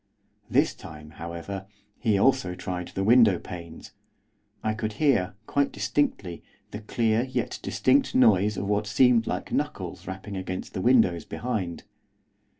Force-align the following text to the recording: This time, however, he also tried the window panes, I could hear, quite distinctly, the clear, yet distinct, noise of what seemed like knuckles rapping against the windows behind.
This 0.49 0.73
time, 0.73 1.11
however, 1.11 1.67
he 1.99 2.17
also 2.17 2.55
tried 2.55 2.87
the 2.87 3.03
window 3.03 3.37
panes, 3.37 3.91
I 4.63 4.73
could 4.73 4.93
hear, 4.93 5.35
quite 5.45 5.71
distinctly, 5.71 6.41
the 6.71 6.79
clear, 6.79 7.25
yet 7.25 7.59
distinct, 7.61 8.15
noise 8.15 8.57
of 8.57 8.65
what 8.67 8.87
seemed 8.87 9.27
like 9.27 9.51
knuckles 9.51 10.07
rapping 10.07 10.35
against 10.35 10.73
the 10.73 10.81
windows 10.81 11.23
behind. 11.23 11.83